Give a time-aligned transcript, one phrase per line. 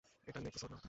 [0.27, 0.79] এটা নেক্রোসোর্ড নাকি?